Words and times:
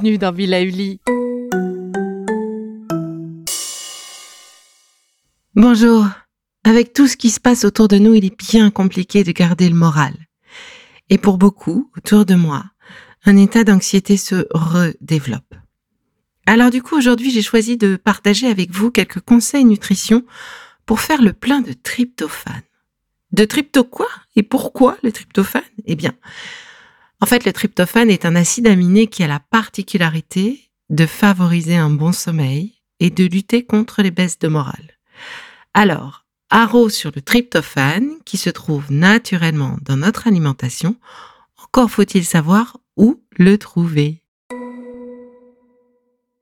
Bienvenue 0.00 0.18
dans 0.18 0.32
Villa 0.32 0.62
Uli. 0.62 0.98
Bonjour. 5.54 6.06
Avec 6.64 6.94
tout 6.94 7.06
ce 7.06 7.18
qui 7.18 7.28
se 7.28 7.38
passe 7.38 7.66
autour 7.66 7.86
de 7.86 7.98
nous, 7.98 8.14
il 8.14 8.24
est 8.24 8.38
bien 8.38 8.70
compliqué 8.70 9.24
de 9.24 9.32
garder 9.32 9.68
le 9.68 9.74
moral. 9.74 10.14
Et 11.10 11.18
pour 11.18 11.36
beaucoup, 11.36 11.90
autour 11.98 12.24
de 12.24 12.34
moi, 12.34 12.64
un 13.26 13.36
état 13.36 13.62
d'anxiété 13.62 14.16
se 14.16 14.46
redéveloppe. 14.52 15.54
Alors 16.46 16.70
du 16.70 16.82
coup, 16.82 16.96
aujourd'hui, 16.96 17.30
j'ai 17.30 17.42
choisi 17.42 17.76
de 17.76 17.96
partager 17.96 18.46
avec 18.46 18.70
vous 18.70 18.90
quelques 18.90 19.20
conseils 19.20 19.66
nutrition 19.66 20.24
pour 20.86 21.00
faire 21.00 21.20
le 21.20 21.34
plein 21.34 21.60
de 21.60 21.74
tryptophane. 21.74 22.62
De 23.32 23.44
trypto 23.44 23.84
quoi? 23.84 24.08
Et 24.34 24.42
pourquoi 24.42 24.96
le 25.02 25.12
tryptophane? 25.12 25.62
Eh 25.84 25.94
bien, 25.94 26.14
en 27.20 27.26
fait, 27.26 27.44
le 27.44 27.52
tryptophane 27.52 28.10
est 28.10 28.24
un 28.24 28.34
acide 28.34 28.66
aminé 28.66 29.06
qui 29.06 29.22
a 29.22 29.28
la 29.28 29.40
particularité 29.40 30.70
de 30.88 31.06
favoriser 31.06 31.76
un 31.76 31.90
bon 31.90 32.12
sommeil 32.12 32.80
et 32.98 33.10
de 33.10 33.24
lutter 33.24 33.64
contre 33.64 34.02
les 34.02 34.10
baisses 34.10 34.38
de 34.38 34.48
morale. 34.48 34.98
Alors, 35.74 36.24
haro 36.50 36.88
sur 36.88 37.12
le 37.14 37.20
tryptophane 37.20 38.16
qui 38.24 38.36
se 38.36 38.50
trouve 38.50 38.90
naturellement 38.90 39.76
dans 39.82 39.96
notre 39.96 40.26
alimentation, 40.26 40.96
encore 41.62 41.90
faut-il 41.90 42.24
savoir 42.24 42.78
où 42.96 43.22
le 43.32 43.58
trouver. 43.58 44.22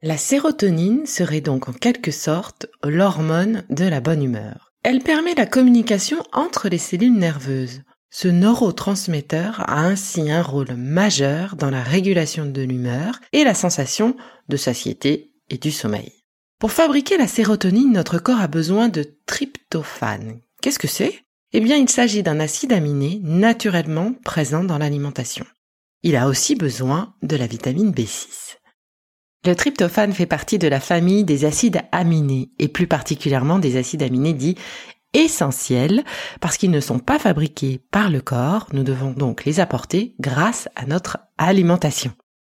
La 0.01 0.17
sérotonine 0.17 1.07
serait 1.07 1.41
donc 1.41 1.69
en 1.69 1.73
quelque 1.73 2.13
sorte 2.13 2.67
l'hormone 2.85 3.65
de 3.69 3.85
la 3.85 4.01
bonne 4.01 4.23
humeur. 4.23 4.73
Elle 4.85 5.03
permet 5.03 5.35
la 5.35 5.47
communication 5.47 6.23
entre 6.33 6.69
les 6.69 6.79
cellules 6.79 7.19
nerveuses, 7.19 7.83
ce 8.11 8.29
neurotransmetteur 8.29 9.61
a 9.69 9.81
ainsi 9.81 10.31
un 10.31 10.43
rôle 10.43 10.75
majeur 10.75 11.57
dans 11.57 11.71
la 11.71 11.83
régulation 11.83 12.47
de 12.47 12.63
l'humeur 12.63 13.21
et 13.33 13.45
la 13.45 13.55
sensation 13.55 14.17
de 14.49 14.57
satiété 14.57 15.33
et 15.51 15.59
du 15.59 15.71
sommeil. 15.71 16.13
Pour 16.59 16.73
fabriquer 16.73 17.17
la 17.19 17.29
sérotonine, 17.29 17.93
notre 17.93 18.19
corps 18.19 18.41
a 18.41 18.49
besoin 18.49 18.89
de 18.89 19.19
tryptophane. 19.27 20.41
Qu'est-ce 20.61 20.79
que 20.79 20.89
c'est? 20.89 21.15
Eh 21.53 21.61
bien, 21.61 21.77
il 21.77 21.89
s'agit 21.89 22.23
d'un 22.23 22.41
acide 22.41 22.73
aminé 22.73 23.21
naturellement 23.23 24.13
présent 24.25 24.65
dans 24.65 24.79
l'alimentation. 24.79 25.47
Il 26.03 26.17
a 26.17 26.29
aussi 26.29 26.57
besoin 26.57 27.15
de 27.23 27.37
la 27.37 27.47
vitamine 27.47 27.93
B6. 27.93 28.57
Le 29.47 29.55
tryptophane 29.55 30.13
fait 30.13 30.27
partie 30.27 30.59
de 30.59 30.69
la 30.69 30.81
famille 30.81 31.25
des 31.25 31.45
acides 31.45 31.81
aminés 31.93 32.51
et 32.59 32.69
plus 32.69 32.89
particulièrement 32.89 33.59
des 33.59 33.77
acides 33.77 34.03
aminés 34.03 34.33
dits 34.33 34.57
essentiels 35.15 36.05
parce 36.41 36.57
qu'ils 36.57 36.71
ne 36.71 36.81
sont 36.81 36.99
pas 36.99 37.19
fabriqués 37.19 37.81
par 37.91 38.11
le 38.11 38.21
corps, 38.21 38.67
nous 38.73 38.85
devons 38.85 39.13
donc 39.13 39.45
les 39.45 39.61
apporter 39.61 40.15
grâce 40.21 40.69
à 40.77 40.87
notre 40.87 41.19
alimentation. 41.39 42.13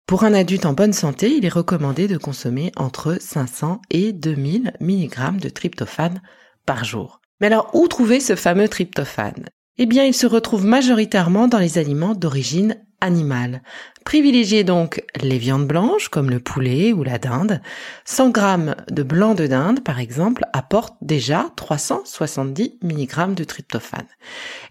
Pour 0.07 0.25
un 0.25 0.33
adulte 0.33 0.65
en 0.65 0.73
bonne 0.73 0.91
santé, 0.91 1.31
il 1.31 1.45
est 1.45 1.49
recommandé 1.49 2.07
de 2.07 2.17
consommer 2.17 2.71
entre 2.75 3.17
500 3.19 3.81
et 3.89 4.11
2000 4.11 4.73
mg 4.81 5.39
de 5.39 5.47
tryptophane 5.47 6.21
par 6.65 6.83
jour. 6.83 7.21
Mais 7.39 7.47
alors, 7.47 7.69
où 7.73 7.87
trouver 7.87 8.19
ce 8.19 8.35
fameux 8.35 8.67
tryptophane? 8.67 9.47
Eh 9.77 9.85
bien, 9.85 10.03
il 10.03 10.13
se 10.13 10.27
retrouve 10.27 10.65
majoritairement 10.65 11.47
dans 11.47 11.59
les 11.59 11.77
aliments 11.77 12.13
d'origine 12.13 12.75
animale. 12.99 13.63
Privilégiez 14.05 14.63
donc 14.63 15.03
les 15.21 15.37
viandes 15.37 15.67
blanches 15.67 16.09
comme 16.09 16.29
le 16.29 16.39
poulet 16.39 16.91
ou 16.91 17.03
la 17.03 17.19
dinde. 17.19 17.61
100 18.05 18.33
g 18.33 18.73
de 18.89 19.03
blanc 19.03 19.35
de 19.35 19.47
dinde, 19.47 19.83
par 19.83 19.99
exemple, 19.99 20.43
apporte 20.53 20.95
déjà 21.01 21.49
370 21.55 22.79
mg 22.81 23.35
de 23.35 23.43
tryptophane. 23.43 24.07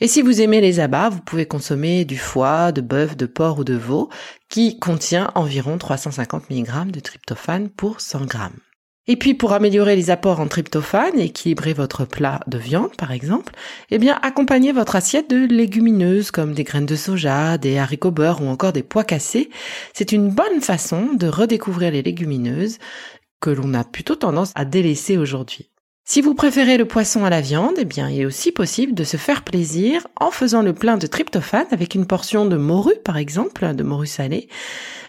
Et 0.01 0.09
si 0.09 0.23
vous 0.23 0.41
aimez 0.41 0.61
les 0.61 0.81
abats, 0.81 1.09
vous 1.09 1.21
pouvez 1.21 1.47
consommer 1.47 2.05
du 2.05 2.19
foie, 2.19 2.73
de 2.73 2.81
bœuf, 2.81 3.17
de 3.17 3.27
porc 3.27 3.61
ou 3.61 3.65
de 3.65 3.75
veau 3.75 4.11
qui 4.49 4.79
contient 4.79 5.31
environ 5.35 5.79
350 5.79 6.51
mg 6.51 6.91
de 6.91 7.01
tryptophane 7.01 7.69
pour 7.69 8.01
100 8.01 8.31
g. 8.31 8.39
Et 9.11 9.17
puis 9.17 9.35
pour 9.35 9.53
améliorer 9.53 9.97
les 9.97 10.11
apports 10.11 10.39
en 10.39 10.47
tryptophane 10.47 11.19
équilibrer 11.19 11.73
votre 11.73 12.05
plat 12.05 12.39
de 12.47 12.59
viande 12.59 12.95
par 12.97 13.11
exemple, 13.11 13.53
eh 13.91 13.99
bien 13.99 14.17
accompagnez 14.23 14.71
votre 14.71 14.95
assiette 14.95 15.29
de 15.29 15.47
légumineuses 15.53 16.31
comme 16.31 16.55
des 16.55 16.63
graines 16.63 16.87
de 16.87 16.95
soja, 16.95 17.59
des 17.59 17.77
haricots 17.77 18.13
beurre 18.13 18.41
ou 18.41 18.47
encore 18.47 18.73
des 18.73 18.85
pois 18.85 19.03
cassés. 19.03 19.51
C'est 19.95 20.13
une 20.13 20.29
bonne 20.29 20.61
façon 20.61 21.09
de 21.13 21.27
redécouvrir 21.27 21.91
les 21.91 22.03
légumineuses 22.03 22.79
que 23.41 23.51
l'on 23.51 23.75
a 23.75 23.83
plutôt 23.83 24.15
tendance 24.15 24.53
à 24.55 24.65
délaisser 24.65 25.17
aujourd'hui. 25.17 25.71
Si 26.05 26.21
vous 26.21 26.35
préférez 26.35 26.79
le 26.79 26.87
poisson 26.87 27.25
à 27.25 27.31
la 27.31 27.41
viande, 27.41 27.79
eh 27.79 27.85
bien, 27.85 28.09
il 28.09 28.21
est 28.21 28.27
aussi 28.27 28.53
possible 28.53 28.95
de 28.95 29.03
se 29.03 29.17
faire 29.17 29.43
plaisir 29.43 30.07
en 30.21 30.31
faisant 30.31 30.63
le 30.63 30.73
plein 30.73 30.97
de 30.99 31.09
tryptophane 31.09 31.67
avec 31.73 31.97
une 31.97 32.07
portion 32.07 32.47
de 32.47 32.57
morue, 32.57 32.99
par 33.05 33.17
exemple, 33.17 33.75
de 33.75 33.83
morue 33.83 34.07
salée, 34.07 34.49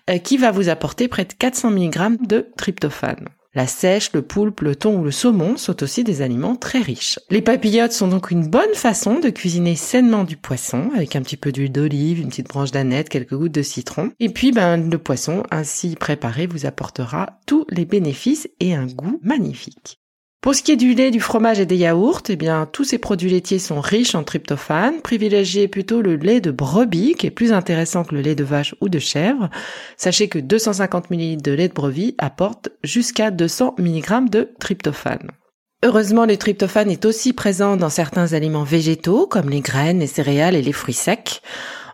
euh, 0.09 0.17
qui 0.17 0.37
va 0.37 0.49
vous 0.49 0.69
apporter 0.69 1.07
près 1.07 1.25
de 1.25 1.33
400 1.33 1.69
mg 1.69 2.27
de 2.27 2.47
tryptophane. 2.57 3.29
La 3.53 3.67
sèche, 3.67 4.13
le 4.13 4.21
poulpe, 4.21 4.61
le 4.61 4.77
thon 4.77 4.97
ou 4.97 5.03
le 5.03 5.11
saumon 5.11 5.57
sont 5.57 5.83
aussi 5.83 6.05
des 6.05 6.21
aliments 6.21 6.55
très 6.55 6.79
riches. 6.79 7.19
Les 7.29 7.41
papillotes 7.41 7.91
sont 7.91 8.07
donc 8.07 8.31
une 8.31 8.47
bonne 8.47 8.73
façon 8.75 9.19
de 9.19 9.29
cuisiner 9.29 9.75
sainement 9.75 10.23
du 10.23 10.37
poisson 10.37 10.89
avec 10.95 11.17
un 11.17 11.21
petit 11.21 11.35
peu 11.35 11.51
d'huile 11.51 11.73
d'olive, 11.73 12.21
une 12.21 12.29
petite 12.29 12.47
branche 12.47 12.71
d'aneth, 12.71 13.09
quelques 13.09 13.35
gouttes 13.35 13.51
de 13.51 13.61
citron. 13.61 14.11
Et 14.21 14.29
puis, 14.29 14.53
ben, 14.53 14.89
le 14.89 14.97
poisson 14.97 15.43
ainsi 15.51 15.95
préparé 15.95 16.47
vous 16.47 16.65
apportera 16.65 17.39
tous 17.45 17.65
les 17.69 17.83
bénéfices 17.83 18.47
et 18.61 18.73
un 18.73 18.85
goût 18.85 19.19
magnifique. 19.21 20.00
Pour 20.41 20.55
ce 20.55 20.63
qui 20.63 20.71
est 20.71 20.75
du 20.75 20.95
lait, 20.95 21.11
du 21.11 21.19
fromage 21.19 21.59
et 21.59 21.67
des 21.67 21.77
yaourts, 21.77 22.23
eh 22.27 22.35
bien, 22.35 22.65
tous 22.65 22.83
ces 22.83 22.97
produits 22.97 23.29
laitiers 23.29 23.59
sont 23.59 23.79
riches 23.79 24.15
en 24.15 24.23
tryptophane. 24.23 24.99
Privilégiez 25.03 25.67
plutôt 25.67 26.01
le 26.01 26.15
lait 26.15 26.41
de 26.41 26.49
brebis, 26.49 27.13
qui 27.13 27.27
est 27.27 27.31
plus 27.31 27.53
intéressant 27.53 28.03
que 28.03 28.15
le 28.15 28.21
lait 28.21 28.33
de 28.33 28.43
vache 28.43 28.73
ou 28.81 28.89
de 28.89 28.97
chèvre. 28.97 29.51
Sachez 29.97 30.29
que 30.29 30.39
250 30.39 31.11
ml 31.11 31.43
de 31.43 31.51
lait 31.51 31.67
de 31.67 31.75
brebis 31.75 32.15
apporte 32.17 32.69
jusqu'à 32.83 33.29
200 33.29 33.75
mg 33.77 34.31
de 34.31 34.49
tryptophane. 34.59 35.29
Heureusement, 35.85 36.25
le 36.25 36.37
tryptophane 36.37 36.89
est 36.89 37.05
aussi 37.05 37.33
présent 37.33 37.77
dans 37.77 37.89
certains 37.89 38.33
aliments 38.33 38.63
végétaux, 38.63 39.27
comme 39.27 39.51
les 39.51 39.61
graines, 39.61 39.99
les 39.99 40.07
céréales 40.07 40.55
et 40.55 40.63
les 40.63 40.73
fruits 40.73 40.95
secs. 40.95 41.43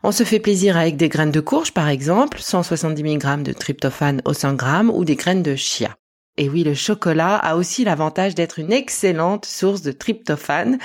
On 0.04 0.14
se 0.14 0.24
fait 0.24 0.40
plaisir 0.40 0.78
avec 0.78 0.96
des 0.96 1.10
graines 1.10 1.32
de 1.32 1.42
courge, 1.42 1.74
par 1.74 1.90
exemple, 1.90 2.40
170 2.40 3.04
mg 3.04 3.44
de 3.44 3.52
tryptophane 3.52 4.22
au 4.24 4.32
100 4.32 4.58
g, 4.58 4.66
ou 4.94 5.04
des 5.04 5.18
graines 5.18 5.44
de 5.44 5.58
chia. 5.58 5.98
Et 6.38 6.50
oui, 6.50 6.64
le 6.64 6.76
chocolat 6.76 7.36
a 7.36 7.56
aussi 7.56 7.84
l'avantage 7.84 8.36
d'être 8.36 8.60
une 8.60 8.72
excellente 8.72 9.46
source 9.46 9.82
de 9.82 9.92
tryptophane. 9.92 10.78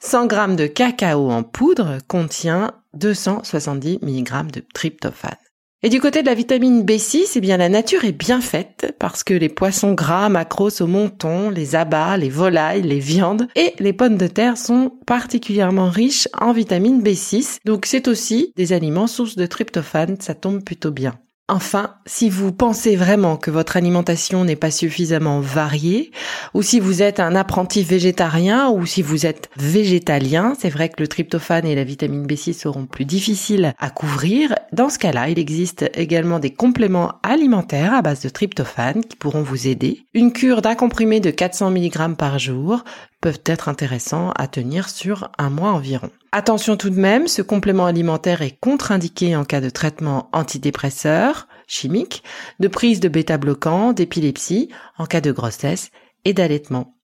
100 0.00 0.30
g 0.30 0.56
de 0.56 0.66
cacao 0.66 1.30
en 1.30 1.42
poudre 1.42 1.98
contient 2.08 2.72
270 2.94 3.98
mg 4.02 4.50
de 4.50 4.62
tryptophane. 4.72 5.36
Et 5.82 5.90
du 5.90 6.00
côté 6.00 6.22
de 6.22 6.26
la 6.26 6.34
vitamine 6.34 6.82
B6, 6.82 7.32
eh 7.36 7.40
bien, 7.40 7.58
la 7.58 7.68
nature 7.68 8.06
est 8.06 8.12
bien 8.12 8.40
faite 8.40 8.96
parce 8.98 9.22
que 9.22 9.34
les 9.34 9.50
poissons 9.50 9.92
gras, 9.92 10.30
macros, 10.30 10.70
saumon, 10.70 11.10
thon, 11.10 11.50
les 11.50 11.74
abats, 11.74 12.16
les 12.16 12.30
volailles, 12.30 12.80
les 12.80 13.00
viandes 13.00 13.48
et 13.54 13.74
les 13.78 13.92
pommes 13.92 14.16
de 14.16 14.26
terre 14.26 14.56
sont 14.56 14.92
particulièrement 15.06 15.90
riches 15.90 16.26
en 16.40 16.54
vitamine 16.54 17.02
B6. 17.02 17.58
Donc, 17.66 17.84
c'est 17.84 18.08
aussi 18.08 18.54
des 18.56 18.72
aliments 18.72 19.06
sources 19.06 19.36
de 19.36 19.44
tryptophane. 19.44 20.16
Ça 20.20 20.34
tombe 20.34 20.64
plutôt 20.64 20.90
bien. 20.90 21.18
Enfin, 21.46 21.96
si 22.06 22.30
vous 22.30 22.52
pensez 22.52 22.96
vraiment 22.96 23.36
que 23.36 23.50
votre 23.50 23.76
alimentation 23.76 24.46
n'est 24.46 24.56
pas 24.56 24.70
suffisamment 24.70 25.40
variée, 25.40 26.10
ou 26.54 26.62
si 26.62 26.80
vous 26.80 27.02
êtes 27.02 27.20
un 27.20 27.34
apprenti 27.34 27.82
végétarien, 27.82 28.70
ou 28.70 28.86
si 28.86 29.02
vous 29.02 29.26
êtes 29.26 29.50
végétalien, 29.58 30.54
c'est 30.58 30.70
vrai 30.70 30.88
que 30.88 31.02
le 31.02 31.06
tryptophane 31.06 31.66
et 31.66 31.74
la 31.74 31.84
vitamine 31.84 32.26
B6 32.26 32.54
seront 32.54 32.86
plus 32.86 33.04
difficiles 33.04 33.74
à 33.78 33.90
couvrir. 33.90 34.54
Dans 34.74 34.88
ce 34.88 34.98
cas-là, 34.98 35.28
il 35.28 35.38
existe 35.38 35.88
également 35.94 36.40
des 36.40 36.52
compléments 36.52 37.20
alimentaires 37.22 37.94
à 37.94 38.02
base 38.02 38.22
de 38.22 38.28
tryptophane 38.28 39.04
qui 39.04 39.14
pourront 39.14 39.44
vous 39.44 39.68
aider. 39.68 40.00
Une 40.14 40.32
cure 40.32 40.62
d'un 40.62 40.74
comprimé 40.74 41.20
de 41.20 41.30
400 41.30 41.70
mg 41.70 42.16
par 42.16 42.40
jour 42.40 42.82
peuvent 43.20 43.38
être 43.46 43.68
intéressants 43.68 44.32
à 44.32 44.48
tenir 44.48 44.88
sur 44.88 45.30
un 45.38 45.48
mois 45.48 45.70
environ. 45.70 46.10
Attention 46.32 46.76
tout 46.76 46.90
de 46.90 46.98
même, 46.98 47.28
ce 47.28 47.40
complément 47.40 47.86
alimentaire 47.86 48.42
est 48.42 48.58
contre-indiqué 48.58 49.36
en 49.36 49.44
cas 49.44 49.60
de 49.60 49.70
traitement 49.70 50.28
antidépresseur 50.32 51.46
chimique, 51.68 52.24
de 52.58 52.66
prise 52.66 52.98
de 52.98 53.08
bêta-bloquants, 53.08 53.92
d'épilepsie, 53.92 54.70
en 54.98 55.06
cas 55.06 55.20
de 55.20 55.30
grossesse 55.30 55.92
et 56.24 56.32
d'allaitement. 56.32 56.96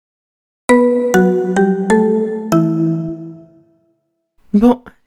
Bon, 4.52 4.82